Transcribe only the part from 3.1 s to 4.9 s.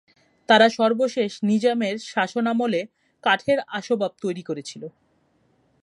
কাঠের আসবাব তৈরি করেছিল।